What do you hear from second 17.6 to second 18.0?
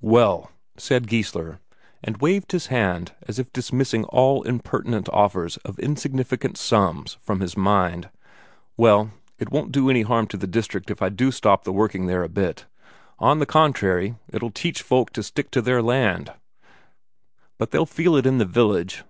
they'll